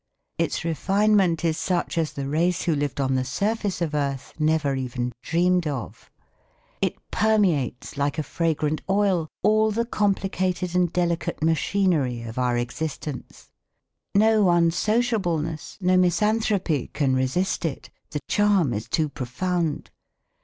Its 0.39 0.65
refinement 0.65 1.45
is 1.45 1.59
such 1.59 1.95
as 1.95 2.13
the 2.13 2.27
race 2.27 2.63
who 2.63 2.73
lived 2.75 2.99
on 2.99 3.13
the 3.13 3.23
surface 3.23 3.83
of 3.83 3.93
earth 3.93 4.33
never 4.39 4.73
even 4.73 5.13
dreamed 5.21 5.67
of. 5.67 6.09
It 6.81 6.95
permeates 7.11 7.97
like 7.97 8.17
a 8.17 8.23
fragrant 8.23 8.81
oil 8.89 9.27
all 9.43 9.69
the 9.69 9.85
complicated 9.85 10.73
and 10.75 10.91
delicate 10.91 11.43
machinery 11.43 12.23
of 12.23 12.39
our 12.39 12.57
existence. 12.57 13.51
No 14.15 14.45
unsociableness, 14.49 15.77
no 15.81 15.97
misanthropy 15.97 16.87
can 16.87 17.13
resist 17.15 17.63
it. 17.63 17.91
The 18.09 18.21
charm 18.27 18.73
is 18.73 18.89
too 18.89 19.07
profound. 19.07 19.91